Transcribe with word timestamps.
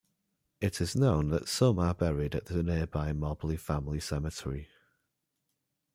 It 0.61 0.81
is 0.81 0.95
known 0.95 1.27
that 1.29 1.47
some 1.47 1.77
are 1.77 1.93
buried 1.93 2.33
at 2.33 2.45
the 2.47 2.63
nearby 2.63 3.13
Mobley 3.13 3.55
family 3.55 3.99
cemetery. 3.99 4.67